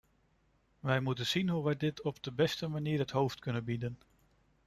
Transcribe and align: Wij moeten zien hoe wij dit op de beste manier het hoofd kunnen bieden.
Wij 0.79 0.99
moeten 0.99 1.25
zien 1.25 1.49
hoe 1.49 1.63
wij 1.63 1.77
dit 1.77 2.01
op 2.01 2.23
de 2.23 2.31
beste 2.31 2.67
manier 2.67 2.99
het 2.99 3.11
hoofd 3.11 3.39
kunnen 3.39 3.63
bieden. 3.63 3.97